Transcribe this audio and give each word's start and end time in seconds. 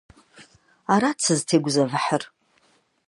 Арат 0.93 1.17
сызытегузэвыхьыр. 1.25 2.23